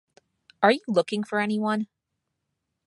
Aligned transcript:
Are 0.63 0.71
you 0.71 0.79
looking 0.87 1.23
for 1.23 1.37
any 1.39 1.59
one? 1.59 1.85